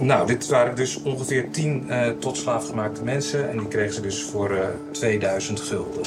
Nou, 0.00 0.26
dit 0.26 0.48
waren 0.48 0.76
dus 0.76 1.02
ongeveer 1.02 1.50
10 1.50 1.84
uh, 1.88 2.08
tot 2.08 2.36
slaafgemaakte 2.36 3.04
mensen. 3.04 3.50
En 3.50 3.58
die 3.58 3.68
kregen 3.68 3.94
ze 3.94 4.00
dus 4.00 4.22
voor 4.22 4.50
uh, 4.50 4.64
2000 4.90 5.60
gulden. 5.60 6.02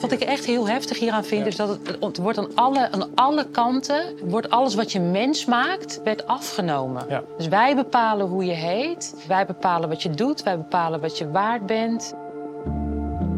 Wat 0.00 0.12
ik 0.12 0.20
echt 0.20 0.44
heel 0.44 0.68
heftig 0.68 0.98
hieraan 0.98 1.24
vind, 1.24 1.46
is 1.46 1.56
dat 1.56 1.68
het, 1.68 1.96
het, 2.00 2.16
wordt 2.16 2.38
aan 2.38 2.54
alle, 2.54 2.90
aan 2.90 3.08
alle 3.14 3.46
kanten, 3.50 4.14
wordt 4.24 4.50
alles 4.50 4.74
wat 4.74 4.92
je 4.92 5.00
mens 5.00 5.44
maakt, 5.44 6.00
werd 6.04 6.26
afgenomen. 6.26 7.04
Ja. 7.08 7.22
Dus 7.36 7.48
wij 7.48 7.76
bepalen 7.76 8.26
hoe 8.26 8.44
je 8.44 8.52
heet, 8.52 9.14
wij 9.28 9.46
bepalen 9.46 9.88
wat 9.88 10.02
je 10.02 10.10
doet, 10.10 10.42
wij 10.42 10.56
bepalen 10.56 11.00
wat 11.00 11.18
je 11.18 11.30
waard 11.30 11.66
bent. 11.66 12.14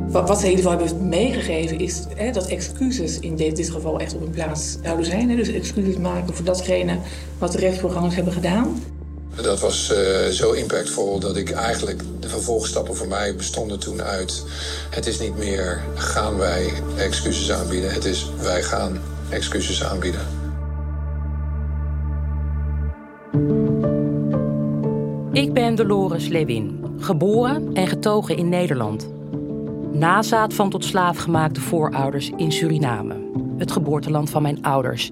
Wat, 0.07 0.29
wat 0.29 0.39
ze 0.39 0.45
in 0.45 0.51
ieder 0.51 0.65
geval 0.71 0.87
hebben 0.87 1.09
meegegeven 1.09 1.79
is 1.79 2.07
hè, 2.17 2.31
dat 2.31 2.47
excuses 2.47 3.19
in 3.21 3.37
dit, 3.37 3.57
dit, 3.57 3.71
geval 3.71 4.01
echt 4.01 4.15
op 4.15 4.21
hun 4.21 4.31
plaats 4.31 4.79
zouden 4.83 5.07
zijn. 5.07 5.31
Hè, 5.31 5.37
dus 5.37 5.49
excuses 5.49 5.97
maken 5.97 6.35
voor 6.35 6.45
datgene 6.45 6.99
wat 7.39 7.53
de 7.53 7.59
rechtsprogramma's 7.59 8.15
hebben 8.15 8.33
gedaan. 8.33 8.81
Dat 9.35 9.61
was 9.61 9.93
uh, 9.93 10.27
zo 10.27 10.53
impactvol 10.53 11.19
dat 11.19 11.37
ik 11.37 11.51
eigenlijk 11.51 12.03
de 12.21 12.29
vervolgstappen 12.29 12.97
voor 12.97 13.09
mij 13.09 13.35
bestonden 13.35 13.79
toen 13.79 14.03
uit. 14.03 14.45
Het 14.91 15.07
is 15.07 15.19
niet 15.19 15.39
meer 15.39 15.83
gaan 15.95 16.37
wij 16.37 16.73
excuses 16.97 17.53
aanbieden, 17.53 17.93
het 17.93 18.05
is 18.05 18.31
wij 18.43 18.63
gaan 18.63 19.01
excuses 19.29 19.85
aanbieden. 19.85 20.21
Ik 25.33 25.53
ben 25.53 25.75
Dolores 25.75 26.29
Lewin, 26.29 26.85
geboren 26.99 27.75
en 27.75 27.87
getogen 27.87 28.37
in 28.37 28.49
Nederland. 28.49 29.09
Nazaat 29.93 30.55
van 30.55 30.71
tot 30.71 30.85
slaaf 30.85 31.19
gemaakte 31.19 31.61
voorouders 31.61 32.31
in 32.37 32.53
Suriname, 32.53 33.15
het 33.59 33.73
geboorteland 33.73 34.31
van 34.31 34.43
mijn 34.43 34.63
ouders. 34.63 35.11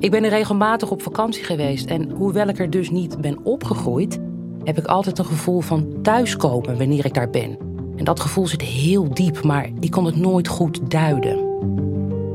Ik 0.00 0.10
ben 0.10 0.24
er 0.24 0.30
regelmatig 0.30 0.90
op 0.90 1.02
vakantie 1.02 1.44
geweest 1.44 1.86
en 1.86 2.10
hoewel 2.10 2.48
ik 2.48 2.58
er 2.58 2.70
dus 2.70 2.90
niet 2.90 3.20
ben 3.20 3.44
opgegroeid, 3.44 4.18
heb 4.64 4.78
ik 4.78 4.86
altijd 4.86 5.18
een 5.18 5.24
gevoel 5.24 5.60
van 5.60 6.02
thuiskomen 6.02 6.78
wanneer 6.78 7.04
ik 7.04 7.14
daar 7.14 7.30
ben. 7.30 7.58
En 7.96 8.04
dat 8.04 8.20
gevoel 8.20 8.46
zit 8.46 8.62
heel 8.62 9.14
diep, 9.14 9.42
maar 9.42 9.70
ik 9.80 9.90
kon 9.90 10.04
het 10.04 10.16
nooit 10.16 10.48
goed 10.48 10.90
duiden. 10.90 11.46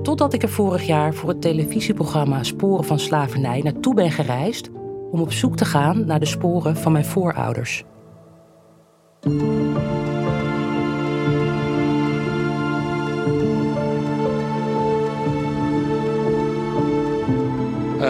Totdat 0.01 0.33
ik 0.33 0.43
er 0.43 0.49
vorig 0.49 0.83
jaar 0.83 1.13
voor 1.13 1.29
het 1.29 1.41
televisieprogramma 1.41 2.43
Sporen 2.43 2.85
van 2.85 2.99
Slavernij 2.99 3.61
naartoe 3.61 3.93
ben 3.93 4.11
gereisd 4.11 4.69
om 5.11 5.21
op 5.21 5.31
zoek 5.31 5.57
te 5.57 5.65
gaan 5.65 6.05
naar 6.05 6.19
de 6.19 6.25
sporen 6.25 6.77
van 6.77 6.91
mijn 6.91 7.05
voorouders. 7.05 7.83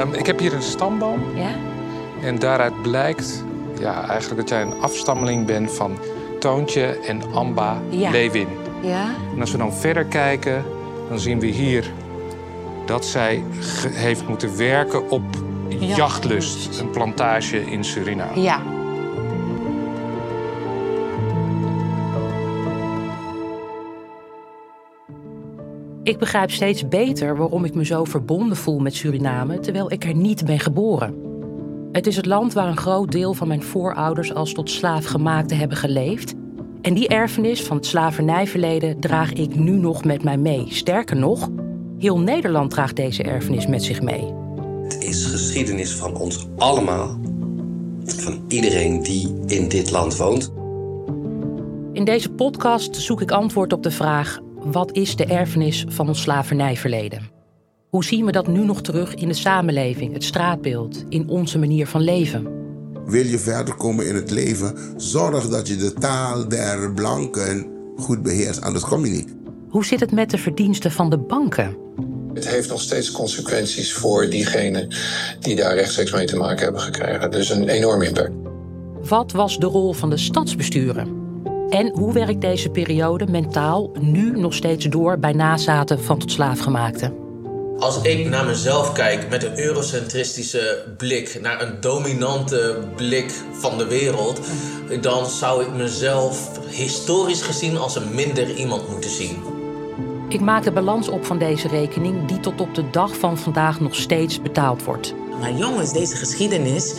Um, 0.04 0.14
ik 0.14 0.26
heb 0.26 0.40
hier 0.40 0.54
een 0.54 0.62
stamboom. 0.62 1.22
Ja? 1.36 1.52
En 2.22 2.40
daaruit 2.40 2.82
blijkt 2.82 3.44
ja, 3.80 4.08
eigenlijk 4.08 4.40
dat 4.40 4.50
jij 4.50 4.62
een 4.62 4.82
afstammeling 4.82 5.46
bent 5.46 5.72
van 5.72 5.98
Toontje 6.40 6.86
en 6.86 7.22
Amba 7.34 7.82
Ja. 7.90 8.12
Lewin. 8.12 8.48
Ja? 8.82 9.06
En 9.34 9.42
als 9.42 9.52
we 9.52 9.58
dan 9.58 9.74
verder 9.74 10.06
kijken, 10.06 10.66
dan 11.10 11.20
zien 11.20 11.40
we 11.40 11.48
hier 11.48 11.92
dat 12.86 13.06
zij 13.06 13.44
heeft 13.90 14.28
moeten 14.28 14.58
werken 14.58 15.10
op 15.10 15.24
Jachtlust. 15.68 15.98
Jachtlust, 15.98 16.80
een 16.80 16.90
plantage 16.90 17.72
in 17.72 17.84
Suriname. 17.84 18.42
Ja. 18.42 18.62
Ik 26.04 26.18
begrijp 26.18 26.52
steeds 26.52 26.88
beter 26.88 27.38
waarom 27.38 27.66
ik 27.66 27.74
me 27.74 27.86
zo 27.86 28.04
verbonden 28.04 28.58
voel 28.58 28.80
met 28.80 28.96
Suriname 28.96 29.60
terwijl 29.60 29.92
ik 29.92 30.04
er 30.04 30.16
niet 30.16 30.46
ben 30.46 30.60
geboren. 30.60 31.16
Het 31.92 32.08
is 32.08 32.16
het 32.16 32.26
land 32.26 32.54
waar 32.54 32.68
een 32.68 32.78
groot 32.78 33.12
deel 33.12 33.34
van 33.34 33.48
mijn 33.48 33.64
voorouders 33.64 34.34
als 34.34 34.54
tot 34.54 34.70
slaafgemaakte 34.70 35.56
hebben 35.56 35.78
geleefd. 35.78 36.34
En 36.82 36.94
die 36.94 37.08
erfenis 37.08 37.64
van 37.64 37.78
het 37.78 37.86
slavernijverleden 37.86 39.00
draag 39.00 39.34
ik 39.34 39.56
nu 39.56 39.72
nog 39.72 40.04
met 40.04 40.24
mij 40.24 40.38
mee. 40.38 40.66
Sterker 40.70 41.16
nog, 41.16 41.50
heel 41.98 42.20
Nederland 42.20 42.70
draagt 42.70 42.96
deze 42.96 43.24
erfenis 43.24 43.68
met 43.68 43.84
zich 43.84 44.02
mee. 44.02 44.34
Het 44.84 45.04
is 45.04 45.26
geschiedenis 45.26 45.94
van 45.96 46.16
ons 46.16 46.48
allemaal. 46.58 47.18
Van 48.06 48.44
iedereen 48.48 49.04
die 49.04 49.36
in 49.46 49.70
dit 49.70 49.92
land 49.92 50.18
woont. 50.18 50.52
In 51.94 52.04
deze 52.04 52.32
podcast 52.32 52.96
zoek 52.96 53.22
ik 53.22 53.32
antwoord 53.32 53.74
op 53.74 53.84
de 53.84 53.92
vraag: 53.92 54.40
wat 54.66 54.92
is 54.92 55.16
de 55.16 55.26
erfenis 55.26 55.86
van 55.88 56.08
ons 56.08 56.22
slavernijverleden? 56.22 57.30
Hoe 57.90 58.04
zien 58.04 58.26
we 58.26 58.32
dat 58.32 58.48
nu 58.48 58.66
nog 58.66 58.82
terug 58.82 59.16
in 59.16 59.28
de 59.28 59.34
samenleving, 59.34 60.14
het 60.14 60.24
straatbeeld, 60.24 61.04
in 61.10 61.30
onze 61.30 61.60
manier 61.60 61.88
van 61.88 62.02
leven? 62.02 62.48
Wil 63.06 63.26
je 63.26 63.40
verder 63.40 63.76
komen 63.76 64.08
in 64.08 64.16
het 64.16 64.32
leven, 64.32 64.76
zorg 64.98 65.50
dat 65.50 65.68
je 65.68 65.76
de 65.76 65.94
taal 65.94 66.48
der 66.48 66.94
blanken 66.94 67.68
goed 67.98 68.24
beheerst, 68.24 68.62
anders 68.62 68.84
kom 68.84 69.06
je 69.06 69.12
niet. 69.12 69.36
Hoe 69.70 69.86
zit 69.86 70.00
het 70.00 70.12
met 70.12 70.30
de 70.30 70.38
verdiensten 70.38 70.92
van 70.92 71.10
de 71.10 71.18
banken? 71.18 71.78
Het 72.34 72.48
heeft 72.48 72.70
nog 72.70 72.82
steeds 72.82 73.12
consequenties 73.12 73.94
voor 73.94 74.30
diegenen 74.30 74.96
die 75.40 75.56
daar 75.56 75.76
rechtstreeks 75.76 76.12
mee 76.12 76.26
te 76.26 76.38
maken 76.38 76.64
hebben 76.64 76.82
gekregen. 76.82 77.32
Dus 77.32 77.50
een 77.50 77.70
enorme 77.70 78.08
impact. 78.08 78.32
Wat 79.08 79.32
was 79.32 79.60
de 79.60 79.66
rol 79.66 79.94
van 79.94 80.10
de 80.10 80.18
stadsbesturen? 80.18 81.23
En 81.74 81.92
hoe 81.94 82.14
werkt 82.14 82.42
deze 82.42 82.70
periode 82.70 83.28
mentaal 83.28 83.92
nu 84.00 84.40
nog 84.40 84.54
steeds 84.54 84.86
door 84.86 85.20
bij 85.20 85.32
nazaten 85.32 86.04
van 86.04 86.18
tot 86.20 86.32
slaafgemaakten? 86.32 87.14
Als 87.78 88.02
ik 88.02 88.30
naar 88.30 88.46
mezelf 88.46 88.92
kijk 88.92 89.30
met 89.30 89.44
een 89.44 89.60
eurocentristische 89.60 90.94
blik, 90.98 91.38
naar 91.42 91.62
een 91.62 91.82
dominante 91.82 92.80
blik 92.96 93.32
van 93.52 93.78
de 93.78 93.88
wereld, 93.88 94.40
dan 95.02 95.26
zou 95.26 95.64
ik 95.64 95.74
mezelf 95.74 96.60
historisch 96.70 97.42
gezien 97.42 97.78
als 97.78 97.96
een 97.96 98.16
minder 98.16 98.56
iemand 98.56 98.90
moeten 98.90 99.10
zien. 99.10 99.38
Ik 100.30 100.40
maak 100.40 100.64
de 100.64 100.72
balans 100.72 101.08
op 101.08 101.26
van 101.26 101.38
deze 101.38 101.68
rekening, 101.68 102.28
die 102.28 102.40
tot 102.40 102.62
op 102.62 102.76
de 102.76 102.90
dag 102.90 103.18
van 103.18 103.38
vandaag 103.38 103.80
nog 103.80 103.96
steeds 103.96 104.42
betaald 104.42 104.84
wordt. 104.84 105.14
Maar 105.40 105.54
jongens, 105.54 105.94
deze 105.94 106.16
geschiedenis 106.16 106.94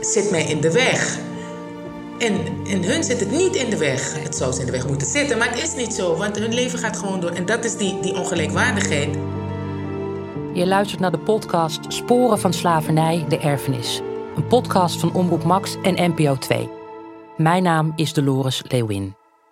zit 0.00 0.30
mij 0.30 0.44
in 0.44 0.60
de 0.60 0.72
weg. 0.72 1.30
En, 2.22 2.66
en 2.66 2.82
hun 2.84 3.04
zit 3.04 3.20
het 3.20 3.30
niet 3.30 3.56
in 3.56 3.70
de 3.70 3.78
weg. 3.78 4.22
Het 4.22 4.36
zou 4.36 4.52
ze 4.52 4.60
in 4.60 4.66
de 4.66 4.72
weg 4.72 4.86
moeten 4.86 5.06
zitten, 5.06 5.38
maar 5.38 5.48
het 5.48 5.62
is 5.62 5.74
niet 5.74 5.94
zo, 5.94 6.16
want 6.16 6.38
hun 6.38 6.54
leven 6.54 6.78
gaat 6.78 6.96
gewoon 6.96 7.20
door. 7.20 7.30
En 7.30 7.46
dat 7.46 7.64
is 7.64 7.76
die, 7.76 8.00
die 8.00 8.14
ongelijkwaardigheid. 8.14 9.18
Je 10.52 10.66
luistert 10.66 11.00
naar 11.00 11.10
de 11.10 11.18
podcast 11.18 11.80
Sporen 11.88 12.38
van 12.38 12.52
Slavernij, 12.52 13.24
de 13.28 13.38
Erfenis. 13.38 14.00
Een 14.36 14.46
podcast 14.46 15.00
van 15.00 15.14
Omroep 15.14 15.44
Max 15.44 15.76
en 15.82 16.10
NPO 16.10 16.36
2. 16.36 16.68
Mijn 17.36 17.62
naam 17.62 17.92
is 17.96 18.12
Dolores 18.12 18.62
Leeuwin. 18.68 19.21